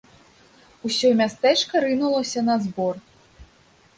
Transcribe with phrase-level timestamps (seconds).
[0.89, 2.95] Усё мястэчка рынулася на збор.